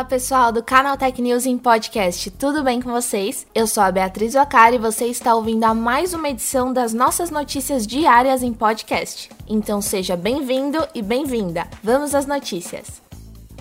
Fala 0.00 0.04
pessoal 0.04 0.50
do 0.50 0.62
Canal 0.62 0.96
Tech 0.96 1.20
News 1.20 1.44
em 1.44 1.58
Podcast, 1.58 2.30
tudo 2.30 2.62
bem 2.62 2.80
com 2.80 2.90
vocês? 2.90 3.46
Eu 3.54 3.66
sou 3.66 3.82
a 3.82 3.92
Beatriz 3.92 4.32
Wacari 4.32 4.76
e 4.76 4.78
você 4.78 5.04
está 5.04 5.34
ouvindo 5.34 5.64
a 5.64 5.74
mais 5.74 6.14
uma 6.14 6.30
edição 6.30 6.72
das 6.72 6.94
nossas 6.94 7.30
notícias 7.30 7.86
diárias 7.86 8.42
em 8.42 8.54
podcast. 8.54 9.28
Então 9.46 9.82
seja 9.82 10.16
bem-vindo 10.16 10.78
e 10.94 11.02
bem-vinda. 11.02 11.68
Vamos 11.82 12.14
às 12.14 12.24
notícias. 12.24 13.09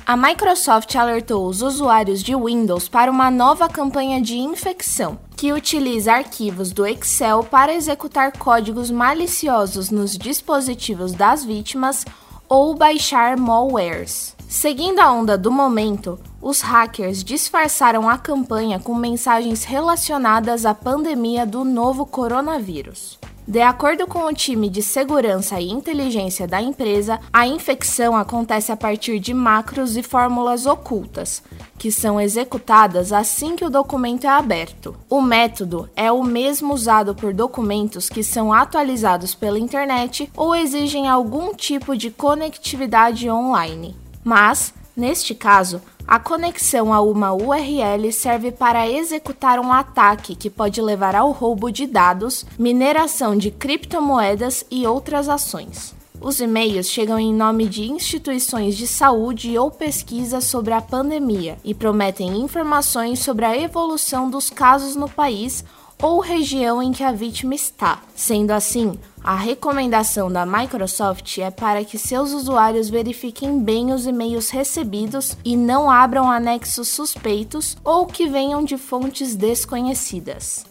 A 0.09 0.17
Microsoft 0.17 0.95
alertou 0.95 1.45
os 1.45 1.61
usuários 1.61 2.23
de 2.23 2.35
Windows 2.35 2.89
para 2.89 3.11
uma 3.11 3.29
nova 3.29 3.69
campanha 3.69 4.19
de 4.19 4.39
infecção, 4.39 5.19
que 5.37 5.53
utiliza 5.53 6.13
arquivos 6.13 6.71
do 6.71 6.83
Excel 6.83 7.43
para 7.43 7.75
executar 7.75 8.35
códigos 8.35 8.89
maliciosos 8.89 9.91
nos 9.91 10.17
dispositivos 10.17 11.11
das 11.11 11.45
vítimas 11.45 12.05
ou 12.47 12.73
baixar 12.73 13.37
malwares. 13.37 14.35
Seguindo 14.47 14.99
a 14.99 15.11
onda 15.11 15.37
do 15.37 15.51
momento, 15.51 16.19
os 16.41 16.59
hackers 16.61 17.23
disfarçaram 17.23 18.09
a 18.09 18.17
campanha 18.17 18.79
com 18.79 18.95
mensagens 18.95 19.63
relacionadas 19.63 20.65
à 20.65 20.73
pandemia 20.73 21.45
do 21.45 21.63
novo 21.63 22.03
coronavírus. 22.03 23.19
De 23.49 23.63
acordo 23.63 24.05
com 24.05 24.27
o 24.27 24.31
time 24.31 24.69
de 24.69 24.83
segurança 24.83 25.59
e 25.59 25.71
inteligência 25.71 26.47
da 26.47 26.61
empresa, 26.61 27.19
a 27.33 27.47
infecção 27.47 28.15
acontece 28.15 28.71
a 28.71 28.77
partir 28.77 29.19
de 29.19 29.33
macros 29.33 29.97
e 29.97 30.03
fórmulas 30.03 30.67
ocultas, 30.67 31.41
que 31.75 31.91
são 31.91 32.21
executadas 32.21 33.11
assim 33.11 33.55
que 33.55 33.65
o 33.65 33.69
documento 33.71 34.25
é 34.25 34.29
aberto. 34.29 34.95
O 35.09 35.19
método 35.19 35.89
é 35.95 36.11
o 36.11 36.23
mesmo 36.23 36.75
usado 36.75 37.15
por 37.15 37.33
documentos 37.33 38.07
que 38.07 38.21
são 38.21 38.53
atualizados 38.53 39.33
pela 39.33 39.57
internet 39.57 40.31
ou 40.37 40.55
exigem 40.55 41.09
algum 41.09 41.51
tipo 41.55 41.97
de 41.97 42.11
conectividade 42.11 43.27
online. 43.31 43.95
Mas, 44.23 44.75
neste 44.95 45.33
caso, 45.33 45.81
a 46.09 46.17
conexão 46.17 46.91
a 46.91 46.99
uma 47.01 47.31
URL 47.31 48.11
serve 48.11 48.51
para 48.51 48.89
executar 48.89 49.59
um 49.59 49.71
ataque 49.71 50.35
que 50.35 50.49
pode 50.49 50.81
levar 50.81 51.13
ao 51.13 51.29
roubo 51.29 51.69
de 51.69 51.85
dados, 51.85 52.47
mineração 52.57 53.37
de 53.37 53.51
criptomoedas 53.51 54.65
e 54.71 54.87
outras 54.87 55.29
ações. 55.29 55.93
Os 56.19 56.41
e-mails 56.41 56.89
chegam 56.89 57.19
em 57.19 57.31
nome 57.31 57.67
de 57.67 57.83
instituições 57.83 58.75
de 58.75 58.87
saúde 58.87 59.55
ou 59.55 59.69
pesquisa 59.69 60.41
sobre 60.41 60.73
a 60.73 60.81
pandemia 60.81 61.59
e 61.63 61.75
prometem 61.75 62.41
informações 62.41 63.19
sobre 63.19 63.45
a 63.45 63.55
evolução 63.55 64.31
dos 64.31 64.49
casos 64.49 64.95
no 64.95 65.07
país 65.07 65.63
ou 66.01 66.19
região 66.19 66.81
em 66.81 66.91
que 66.91 67.03
a 67.03 67.11
vítima 67.11 67.55
está. 67.55 68.01
Sendo 68.15 68.51
assim, 68.51 68.97
a 69.23 69.35
recomendação 69.35 70.31
da 70.31 70.45
Microsoft 70.45 71.37
é 71.37 71.51
para 71.51 71.83
que 71.83 71.97
seus 71.97 72.31
usuários 72.31 72.89
verifiquem 72.89 73.59
bem 73.59 73.93
os 73.93 74.07
e-mails 74.07 74.49
recebidos 74.49 75.37
e 75.43 75.57
não 75.57 75.89
abram 75.89 76.31
anexos 76.31 76.87
suspeitos 76.87 77.77
ou 77.83 78.05
que 78.05 78.27
venham 78.27 78.63
de 78.63 78.77
fontes 78.77 79.35
desconhecidas. 79.35 80.65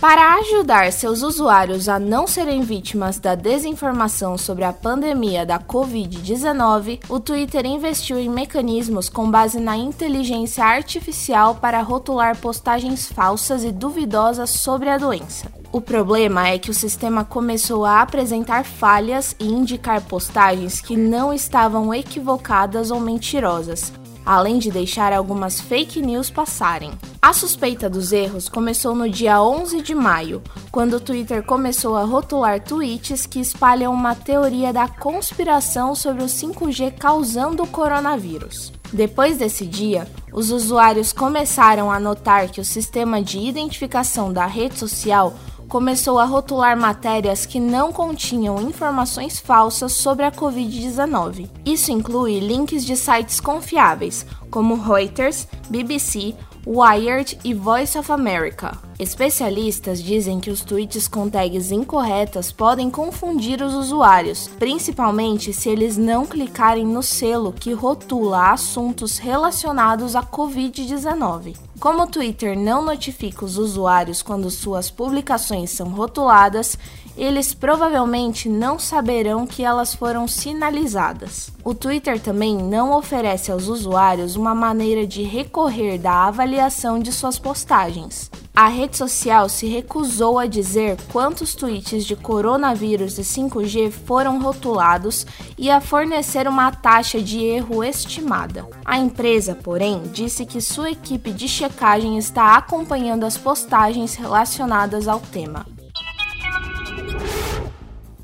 Para 0.00 0.34
ajudar 0.34 0.92
seus 0.92 1.22
usuários 1.22 1.88
a 1.88 1.98
não 1.98 2.26
serem 2.26 2.60
vítimas 2.60 3.18
da 3.18 3.34
desinformação 3.34 4.36
sobre 4.36 4.64
a 4.64 4.72
pandemia 4.72 5.46
da 5.46 5.58
Covid-19, 5.58 7.00
o 7.08 7.18
Twitter 7.18 7.64
investiu 7.64 8.18
em 8.18 8.28
mecanismos 8.28 9.08
com 9.08 9.30
base 9.30 9.58
na 9.58 9.76
inteligência 9.76 10.64
artificial 10.64 11.54
para 11.54 11.80
rotular 11.80 12.36
postagens 12.36 13.10
falsas 13.10 13.64
e 13.64 13.72
duvidosas 13.72 14.50
sobre 14.50 14.90
a 14.90 14.98
doença. 14.98 15.50
O 15.72 15.80
problema 15.80 16.48
é 16.48 16.58
que 16.58 16.70
o 16.70 16.74
sistema 16.74 17.24
começou 17.24 17.84
a 17.84 18.00
apresentar 18.02 18.64
falhas 18.64 19.34
e 19.40 19.46
indicar 19.46 20.02
postagens 20.02 20.80
que 20.80 20.96
não 20.96 21.32
estavam 21.32 21.92
equivocadas 21.92 22.90
ou 22.90 23.00
mentirosas, 23.00 23.92
além 24.24 24.58
de 24.58 24.70
deixar 24.70 25.12
algumas 25.12 25.60
fake 25.60 26.00
news 26.00 26.30
passarem. 26.30 26.92
A 27.20 27.32
suspeita 27.32 27.88
dos 27.88 28.12
erros 28.12 28.48
começou 28.48 28.94
no 28.94 29.08
dia 29.08 29.42
11 29.42 29.82
de 29.82 29.94
maio, 29.94 30.42
quando 30.70 30.94
o 30.94 31.00
Twitter 31.00 31.42
começou 31.42 31.96
a 31.96 32.04
rotular 32.04 32.62
tweets 32.62 33.26
que 33.26 33.40
espalham 33.40 33.92
uma 33.92 34.14
teoria 34.14 34.72
da 34.72 34.88
conspiração 34.88 35.94
sobre 35.94 36.22
o 36.22 36.26
5G 36.26 36.94
causando 36.98 37.62
o 37.62 37.66
coronavírus. 37.66 38.72
Depois 38.92 39.38
desse 39.38 39.66
dia, 39.66 40.06
os 40.32 40.50
usuários 40.50 41.12
começaram 41.12 41.90
a 41.90 41.98
notar 41.98 42.48
que 42.48 42.60
o 42.60 42.64
sistema 42.64 43.22
de 43.22 43.38
identificação 43.38 44.32
da 44.32 44.46
rede 44.46 44.78
social 44.78 45.34
começou 45.68 46.18
a 46.18 46.24
rotular 46.24 46.76
matérias 46.76 47.46
que 47.46 47.58
não 47.58 47.92
continham 47.92 48.60
informações 48.60 49.38
falsas 49.38 49.92
sobre 49.92 50.24
a 50.24 50.32
Covid-19. 50.32 51.48
Isso 51.64 51.90
inclui 51.90 52.40
links 52.40 52.84
de 52.84 52.96
sites 52.96 53.40
confiáveis, 53.40 54.26
como 54.50 54.74
Reuters, 54.74 55.48
BBC, 55.68 56.34
Wired 56.66 57.38
e 57.44 57.52
Voice 57.52 57.98
of 57.98 58.10
America. 58.10 58.78
Especialistas 59.04 60.02
dizem 60.02 60.40
que 60.40 60.48
os 60.48 60.62
tweets 60.62 61.06
com 61.06 61.28
tags 61.28 61.70
incorretas 61.70 62.50
podem 62.50 62.90
confundir 62.90 63.60
os 63.60 63.74
usuários, 63.74 64.48
principalmente 64.58 65.52
se 65.52 65.68
eles 65.68 65.98
não 65.98 66.24
clicarem 66.24 66.86
no 66.86 67.02
selo 67.02 67.52
que 67.52 67.74
rotula 67.74 68.50
assuntos 68.50 69.18
relacionados 69.18 70.16
à 70.16 70.22
Covid-19. 70.22 71.54
Como 71.78 72.04
o 72.04 72.06
Twitter 72.06 72.58
não 72.58 72.82
notifica 72.82 73.44
os 73.44 73.58
usuários 73.58 74.22
quando 74.22 74.50
suas 74.50 74.90
publicações 74.90 75.68
são 75.68 75.90
rotuladas, 75.90 76.78
eles 77.14 77.52
provavelmente 77.52 78.48
não 78.48 78.78
saberão 78.78 79.46
que 79.46 79.62
elas 79.62 79.94
foram 79.94 80.26
sinalizadas. 80.26 81.52
O 81.62 81.74
Twitter 81.74 82.18
também 82.18 82.56
não 82.56 82.96
oferece 82.96 83.52
aos 83.52 83.68
usuários 83.68 84.34
uma 84.34 84.54
maneira 84.54 85.06
de 85.06 85.22
recorrer 85.22 85.98
da 85.98 86.26
avaliação 86.26 86.98
de 86.98 87.12
suas 87.12 87.38
postagens. 87.38 88.30
A 88.56 88.68
rede 88.68 88.96
social 88.96 89.48
se 89.48 89.66
recusou 89.66 90.38
a 90.38 90.46
dizer 90.46 90.96
quantos 91.10 91.56
tweets 91.56 92.04
de 92.04 92.14
coronavírus 92.14 93.18
e 93.18 93.22
5G 93.22 93.90
foram 93.90 94.40
rotulados 94.40 95.26
e 95.58 95.68
a 95.68 95.80
fornecer 95.80 96.46
uma 96.46 96.70
taxa 96.70 97.20
de 97.20 97.42
erro 97.44 97.82
estimada. 97.82 98.64
A 98.84 98.96
empresa, 98.96 99.56
porém, 99.56 100.02
disse 100.12 100.46
que 100.46 100.60
sua 100.60 100.92
equipe 100.92 101.32
de 101.32 101.48
checagem 101.48 102.16
está 102.16 102.56
acompanhando 102.56 103.24
as 103.24 103.36
postagens 103.36 104.14
relacionadas 104.14 105.08
ao 105.08 105.18
tema. 105.18 105.66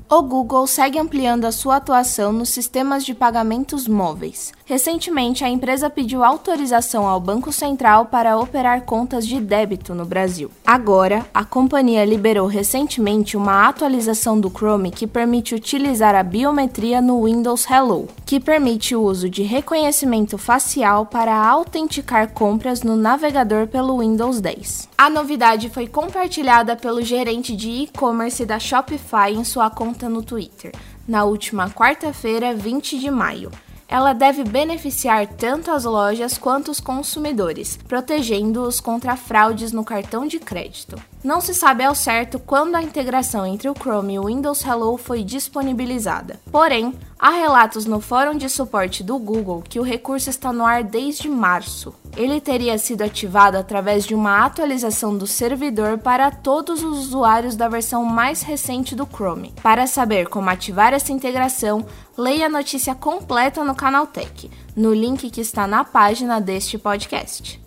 O 0.09 0.21
Google 0.21 0.65
segue 0.65 0.97
ampliando 0.97 1.43
a 1.43 1.51
sua 1.51 1.75
atuação 1.75 2.31
nos 2.31 2.49
sistemas 2.49 3.03
de 3.03 3.13
pagamentos 3.13 3.85
móveis. 3.85 4.53
Recentemente, 4.71 5.43
a 5.43 5.49
empresa 5.49 5.89
pediu 5.89 6.23
autorização 6.23 7.05
ao 7.05 7.19
Banco 7.19 7.51
Central 7.51 8.05
para 8.05 8.37
operar 8.37 8.83
contas 8.83 9.27
de 9.27 9.37
débito 9.37 9.93
no 9.93 10.05
Brasil. 10.05 10.49
Agora, 10.65 11.25
a 11.33 11.43
companhia 11.43 12.05
liberou 12.05 12.47
recentemente 12.47 13.35
uma 13.35 13.67
atualização 13.67 14.39
do 14.39 14.49
Chrome 14.49 14.89
que 14.89 15.05
permite 15.05 15.53
utilizar 15.53 16.15
a 16.15 16.23
biometria 16.23 17.01
no 17.01 17.25
Windows 17.25 17.69
Hello, 17.69 18.07
que 18.25 18.39
permite 18.39 18.95
o 18.95 19.01
uso 19.01 19.29
de 19.29 19.43
reconhecimento 19.43 20.37
facial 20.37 21.05
para 21.05 21.35
autenticar 21.35 22.31
compras 22.31 22.81
no 22.81 22.95
navegador 22.95 23.67
pelo 23.67 23.99
Windows 23.99 24.39
10. 24.39 24.87
A 24.97 25.09
novidade 25.09 25.67
foi 25.69 25.85
compartilhada 25.85 26.77
pelo 26.77 27.01
gerente 27.01 27.57
de 27.57 27.69
e-commerce 27.69 28.45
da 28.45 28.57
Shopify 28.57 29.33
em 29.33 29.43
sua 29.43 29.69
conta 29.69 30.07
no 30.07 30.23
Twitter, 30.23 30.71
na 31.05 31.25
última 31.25 31.69
quarta-feira, 31.69 32.53
20 32.53 32.97
de 32.97 33.11
maio. 33.11 33.51
Ela 33.91 34.13
deve 34.13 34.45
beneficiar 34.45 35.27
tanto 35.27 35.69
as 35.69 35.83
lojas 35.83 36.37
quanto 36.37 36.71
os 36.71 36.79
consumidores, 36.79 37.77
protegendo-os 37.89 38.79
contra 38.79 39.17
fraudes 39.17 39.73
no 39.73 39.83
cartão 39.83 40.25
de 40.25 40.39
crédito. 40.39 40.95
Não 41.23 41.39
se 41.39 41.53
sabe 41.53 41.83
ao 41.83 41.93
certo 41.93 42.39
quando 42.39 42.75
a 42.75 42.81
integração 42.81 43.45
entre 43.45 43.69
o 43.69 43.75
Chrome 43.75 44.15
e 44.15 44.19
o 44.19 44.25
Windows 44.25 44.65
Hello 44.65 44.97
foi 44.97 45.23
disponibilizada. 45.23 46.39
Porém, 46.51 46.95
há 47.19 47.29
relatos 47.29 47.85
no 47.85 48.01
fórum 48.01 48.35
de 48.35 48.49
suporte 48.49 49.03
do 49.03 49.19
Google 49.19 49.61
que 49.61 49.79
o 49.79 49.83
recurso 49.83 50.31
está 50.31 50.51
no 50.51 50.65
ar 50.65 50.83
desde 50.83 51.29
março. 51.29 51.93
Ele 52.17 52.41
teria 52.41 52.75
sido 52.79 53.03
ativado 53.03 53.55
através 53.55 54.03
de 54.03 54.15
uma 54.15 54.43
atualização 54.43 55.15
do 55.15 55.27
servidor 55.27 55.99
para 55.99 56.31
todos 56.31 56.83
os 56.83 56.97
usuários 57.05 57.55
da 57.55 57.69
versão 57.69 58.03
mais 58.03 58.41
recente 58.41 58.95
do 58.95 59.05
Chrome. 59.05 59.53
Para 59.61 59.85
saber 59.85 60.27
como 60.27 60.49
ativar 60.49 60.91
essa 60.91 61.11
integração, 61.11 61.85
leia 62.17 62.47
a 62.47 62.49
notícia 62.49 62.95
completa 62.95 63.63
no 63.63 63.75
canal 63.75 64.07
Tech, 64.07 64.49
no 64.75 64.91
link 64.91 65.29
que 65.29 65.41
está 65.41 65.67
na 65.67 65.83
página 65.83 66.41
deste 66.41 66.79
podcast. 66.79 67.60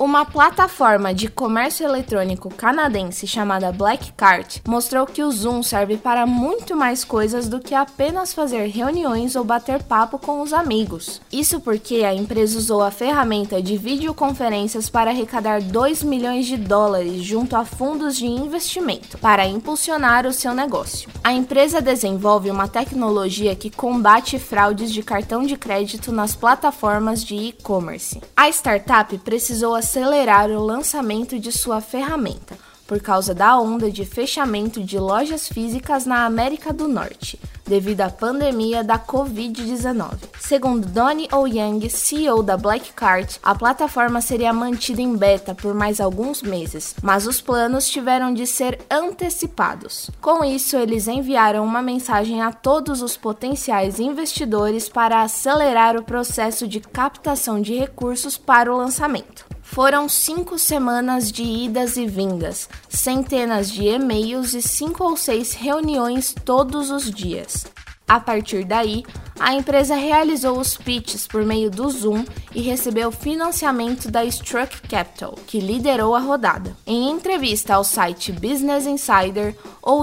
Uma 0.00 0.24
plataforma 0.24 1.12
de 1.12 1.28
comércio 1.28 1.84
eletrônico 1.84 2.48
canadense 2.48 3.26
chamada 3.26 3.70
Blackcart 3.70 4.62
mostrou 4.66 5.04
que 5.04 5.22
o 5.22 5.30
Zoom 5.30 5.62
serve 5.62 5.98
para 5.98 6.24
muito 6.24 6.74
mais 6.74 7.04
coisas 7.04 7.50
do 7.50 7.60
que 7.60 7.74
apenas 7.74 8.32
fazer 8.32 8.66
reuniões 8.68 9.36
ou 9.36 9.44
bater 9.44 9.82
papo 9.82 10.18
com 10.18 10.40
os 10.40 10.54
amigos. 10.54 11.20
Isso 11.30 11.60
porque 11.60 11.96
a 11.96 12.14
empresa 12.14 12.56
usou 12.56 12.82
a 12.82 12.90
ferramenta 12.90 13.60
de 13.60 13.76
videoconferências 13.76 14.88
para 14.88 15.10
arrecadar 15.10 15.60
2 15.60 16.02
milhões 16.02 16.46
de 16.46 16.56
dólares 16.56 17.22
junto 17.22 17.54
a 17.54 17.66
fundos 17.66 18.16
de 18.16 18.24
investimento 18.24 19.18
para 19.18 19.46
impulsionar 19.46 20.26
o 20.26 20.32
seu 20.32 20.54
negócio. 20.54 21.10
A 21.22 21.34
empresa 21.34 21.82
desenvolve 21.82 22.50
uma 22.50 22.66
tecnologia 22.66 23.54
que 23.54 23.68
combate 23.68 24.38
fraudes 24.38 24.90
de 24.90 25.02
cartão 25.02 25.42
de 25.42 25.58
crédito 25.58 26.10
nas 26.10 26.34
plataformas 26.34 27.22
de 27.22 27.34
e-commerce. 27.34 28.18
A 28.34 28.48
startup 28.48 29.18
precisou 29.18 29.74
acelerar 29.90 30.48
o 30.50 30.64
lançamento 30.64 31.36
de 31.36 31.50
sua 31.50 31.80
ferramenta 31.80 32.56
por 32.86 33.00
causa 33.00 33.34
da 33.34 33.58
onda 33.58 33.90
de 33.90 34.04
fechamento 34.04 34.84
de 34.84 34.96
lojas 34.96 35.48
físicas 35.48 36.06
na 36.06 36.24
América 36.24 36.72
do 36.72 36.86
Norte, 36.86 37.40
devido 37.66 38.00
à 38.00 38.08
pandemia 38.08 38.84
da 38.84 39.00
Covid-19. 39.00 40.12
Segundo 40.38 40.86
Donnie 40.86 41.28
Ouyang, 41.32 41.90
CEO 41.90 42.40
da 42.40 42.56
Blackcart, 42.56 43.38
a 43.42 43.52
plataforma 43.52 44.20
seria 44.20 44.52
mantida 44.52 45.02
em 45.02 45.16
beta 45.16 45.56
por 45.56 45.74
mais 45.74 46.00
alguns 46.00 46.40
meses, 46.40 46.94
mas 47.02 47.26
os 47.26 47.40
planos 47.40 47.88
tiveram 47.88 48.32
de 48.32 48.46
ser 48.46 48.78
antecipados. 48.88 50.08
Com 50.20 50.44
isso, 50.44 50.76
eles 50.76 51.08
enviaram 51.08 51.64
uma 51.64 51.82
mensagem 51.82 52.42
a 52.42 52.52
todos 52.52 53.02
os 53.02 53.16
potenciais 53.16 53.98
investidores 53.98 54.88
para 54.88 55.22
acelerar 55.22 55.96
o 55.96 56.04
processo 56.04 56.68
de 56.68 56.78
captação 56.78 57.60
de 57.60 57.74
recursos 57.74 58.38
para 58.38 58.72
o 58.72 58.76
lançamento. 58.76 59.50
Foram 59.72 60.08
cinco 60.08 60.58
semanas 60.58 61.30
de 61.30 61.44
idas 61.44 61.96
e 61.96 62.04
vindas, 62.04 62.68
centenas 62.88 63.70
de 63.70 63.86
e-mails 63.86 64.52
e 64.52 64.60
cinco 64.60 65.04
ou 65.04 65.16
seis 65.16 65.52
reuniões 65.52 66.34
todos 66.44 66.90
os 66.90 67.08
dias. 67.08 67.66
A 68.10 68.18
partir 68.18 68.64
daí, 68.64 69.04
a 69.38 69.54
empresa 69.54 69.94
realizou 69.94 70.58
os 70.58 70.76
pitches 70.76 71.28
por 71.28 71.44
meio 71.44 71.70
do 71.70 71.88
Zoom 71.88 72.24
e 72.52 72.60
recebeu 72.60 73.12
financiamento 73.12 74.10
da 74.10 74.24
Struck 74.24 74.82
Capital, 74.88 75.38
que 75.46 75.60
liderou 75.60 76.16
a 76.16 76.18
rodada. 76.18 76.76
Em 76.84 77.08
entrevista 77.08 77.74
ao 77.74 77.84
site 77.84 78.32
Business 78.32 78.84
Insider, 78.84 79.54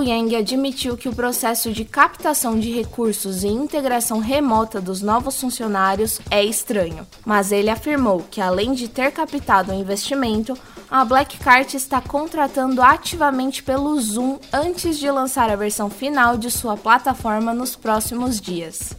Yang 0.01 0.37
admitiu 0.37 0.95
que 0.95 1.09
o 1.09 1.13
processo 1.13 1.73
de 1.73 1.83
captação 1.83 2.57
de 2.57 2.71
recursos 2.71 3.43
e 3.43 3.47
integração 3.47 4.19
remota 4.19 4.79
dos 4.79 5.01
novos 5.01 5.37
funcionários 5.41 6.21
é 6.31 6.41
estranho, 6.41 7.05
mas 7.25 7.51
ele 7.51 7.69
afirmou 7.69 8.25
que 8.31 8.39
além 8.39 8.73
de 8.73 8.87
ter 8.87 9.11
captado 9.11 9.73
o 9.73 9.75
investimento, 9.75 10.57
a 10.89 11.03
Blackcart 11.03 11.73
está 11.73 12.01
contratando 12.01 12.81
ativamente 12.81 13.61
pelo 13.61 13.99
Zoom 13.99 14.39
antes 14.53 14.97
de 14.97 15.09
lançar 15.11 15.49
a 15.49 15.55
versão 15.55 15.89
final 15.89 16.37
de 16.37 16.49
sua 16.49 16.77
plataforma 16.77 17.53
nos 17.53 17.75
próximos 17.75 18.39
dias. 18.39 18.95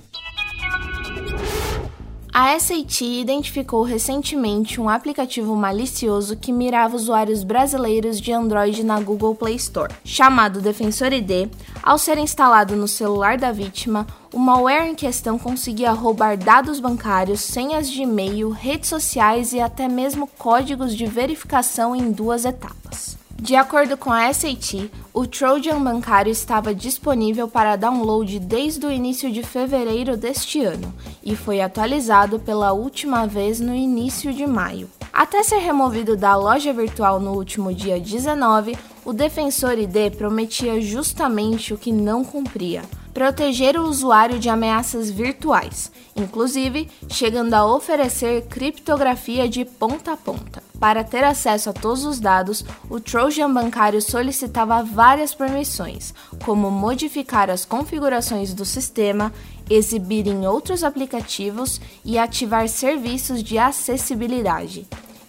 A 2.41 2.57
SAT 2.57 3.01
identificou 3.01 3.83
recentemente 3.83 4.81
um 4.81 4.89
aplicativo 4.89 5.57
malicioso 5.57 6.37
que 6.37 6.53
mirava 6.53 6.95
usuários 6.95 7.43
brasileiros 7.43 8.21
de 8.21 8.31
Android 8.31 8.85
na 8.85 9.01
Google 9.01 9.35
Play 9.35 9.57
Store. 9.57 9.93
Chamado 10.05 10.61
Defensor 10.61 11.13
ID, 11.13 11.51
ao 11.83 11.99
ser 11.99 12.17
instalado 12.17 12.77
no 12.77 12.87
celular 12.87 13.37
da 13.37 13.51
vítima, 13.51 14.07
o 14.33 14.39
malware 14.39 14.89
em 14.89 14.95
questão 14.95 15.37
conseguia 15.37 15.91
roubar 15.91 16.37
dados 16.37 16.79
bancários, 16.79 17.41
senhas 17.41 17.91
de 17.91 18.03
e-mail, 18.03 18.51
redes 18.51 18.89
sociais 18.89 19.53
e 19.53 19.61
até 19.61 19.89
mesmo 19.89 20.29
códigos 20.39 20.95
de 20.95 21.07
verificação 21.07 21.97
em 21.97 22.13
duas 22.13 22.45
etapas. 22.45 23.18
De 23.41 23.55
acordo 23.55 23.97
com 23.97 24.13
a 24.13 24.33
SAT, 24.33 24.91
o 25.15 25.25
Trojan 25.25 25.81
bancário 25.81 26.31
estava 26.31 26.75
disponível 26.75 27.47
para 27.47 27.77
download 27.77 28.37
desde 28.41 28.85
o 28.85 28.91
início 28.91 29.31
de 29.31 29.45
fevereiro 29.45 30.17
deste 30.17 30.61
ano 30.61 30.93
e 31.23 31.37
foi 31.37 31.61
atualizado 31.61 32.41
pela 32.41 32.73
última 32.73 33.27
vez 33.27 33.61
no 33.61 33.73
início 33.73 34.35
de 34.35 34.45
maio. 34.45 34.91
Até 35.13 35.45
ser 35.45 35.59
removido 35.59 36.17
da 36.17 36.35
loja 36.35 36.73
virtual 36.73 37.21
no 37.21 37.33
último 37.33 37.73
dia 37.73 38.01
19, 38.01 38.77
o 39.05 39.13
defensor 39.13 39.79
ID 39.79 40.17
prometia 40.17 40.81
justamente 40.81 41.73
o 41.73 41.79
que 41.79 41.93
não 41.93 42.25
cumpria: 42.25 42.83
proteger 43.15 43.79
o 43.79 43.85
usuário 43.85 44.39
de 44.41 44.49
ameaças 44.49 45.11
virtuais, 45.11 45.93
inclusive 46.17 46.89
chegando 47.09 47.55
a 47.55 47.65
oferecer 47.65 48.47
criptografia 48.47 49.49
de 49.49 49.65
ponta 49.65 50.13
a 50.13 50.17
ponta. 50.17 50.68
Para 50.81 51.03
ter 51.03 51.25
acesso 51.25 51.71
a 51.71 51.73
todos 51.73 52.05
os 52.05 52.21
dados, 52.21 52.65
o 52.89 53.01
Trojan 53.01 53.53
bancário 53.53 54.01
solicitava 54.01 54.83
várias 54.83 55.35
permissões, 55.35 56.15
como 56.45 56.71
modificar 56.71 57.51
as 57.51 57.65
configurações 57.65 58.55
do 58.55 58.65
sistema, 58.65 59.33
exibir 59.69 60.29
em 60.29 60.47
outros 60.47 60.85
aplicativos 60.85 61.81
e 62.05 62.17
ativar 62.17 62.69
serviços 62.69 63.43
de 63.43 63.59
acessibilidade. 63.59 64.87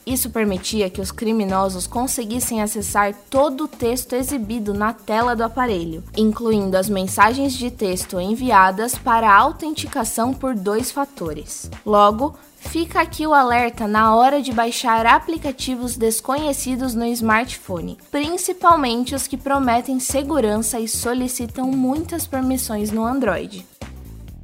Isso 0.10 0.32
permitia 0.32 0.90
que 0.90 1.00
os 1.00 1.12
criminosos 1.12 1.86
conseguissem 1.86 2.64
acessar 2.64 3.14
todo 3.30 3.66
o 3.66 3.68
texto 3.68 4.14
exibido 4.14 4.74
na 4.74 4.92
tela 4.92 5.36
do 5.36 5.44
aparelho, 5.44 6.04
incluindo 6.18 6.76
as 6.76 6.90
mensagens 6.90 7.54
de 7.54 7.70
texto 7.70 8.20
enviadas 8.20 8.98
para 8.98 9.32
autenticação 9.32 10.34
por 10.34 10.56
dois 10.56 10.90
fatores. 10.90 11.70
Logo, 11.86 12.36
Fica 12.62 13.00
aqui 13.00 13.26
o 13.26 13.34
alerta 13.34 13.88
na 13.88 14.14
hora 14.14 14.42
de 14.42 14.52
baixar 14.52 15.06
aplicativos 15.06 15.96
desconhecidos 15.96 16.94
no 16.94 17.06
smartphone, 17.06 17.98
principalmente 18.12 19.16
os 19.16 19.28
que 19.28 19.38
prometem 19.38 19.98
segurança 19.98 20.78
e 20.78 20.86
solicitam 20.86 21.68
muitas 21.72 22.28
permissões 22.28 22.92
no 22.92 23.06
Android. 23.06 23.66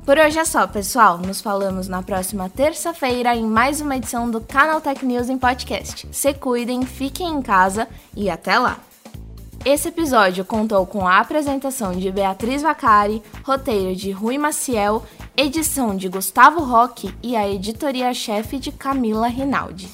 Por 0.06 0.20
hoje 0.20 0.38
é 0.38 0.46
só, 0.46 0.68
pessoal. 0.68 1.18
Nos 1.18 1.42
falamos 1.42 1.88
na 1.88 2.04
próxima 2.04 2.48
terça-feira 2.48 3.36
em 3.36 3.44
mais 3.44 3.82
uma 3.82 3.98
edição 3.98 4.30
do 4.30 4.40
Canal 4.40 4.80
Tech 4.80 5.04
News 5.04 5.30
em 5.30 5.38
podcast. 5.38 6.08
Se 6.12 6.32
cuidem, 6.32 6.86
fiquem 6.86 7.28
em 7.28 7.42
casa 7.42 7.88
e 8.16 8.30
até 8.30 8.60
lá! 8.60 8.78
Esse 9.66 9.88
episódio 9.88 10.46
contou 10.46 10.86
com 10.86 11.08
a 11.08 11.18
apresentação 11.18 11.92
de 11.94 12.12
Beatriz 12.12 12.62
Vacari, 12.62 13.24
roteiro 13.44 13.96
de 13.96 14.12
Rui 14.12 14.38
Maciel, 14.38 15.04
edição 15.36 15.98
de 15.98 16.08
Gustavo 16.08 16.64
Roque 16.64 17.12
e 17.24 17.36
a 17.36 17.50
editoria-chefe 17.50 18.60
de 18.60 18.72
Camila 18.72 19.28
Rinaldi. 19.28 19.90